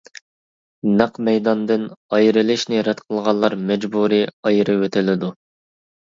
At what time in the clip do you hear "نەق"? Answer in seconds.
0.99-1.17